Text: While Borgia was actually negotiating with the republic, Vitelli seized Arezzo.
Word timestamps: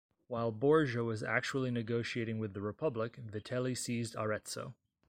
While 0.25 0.51
Borgia 0.51 1.03
was 1.03 1.21
actually 1.21 1.69
negotiating 1.69 2.39
with 2.39 2.55
the 2.55 2.61
republic, 2.61 3.17
Vitelli 3.17 3.75
seized 3.75 4.15
Arezzo. 4.15 4.73